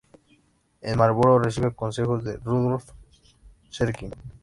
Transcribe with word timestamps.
En 0.81 0.97
Marlboro 0.97 1.37
recibe 1.37 1.75
consejos 1.75 2.23
de 2.23 2.37
Rudolf 2.37 2.89
Serkin. 3.69 4.09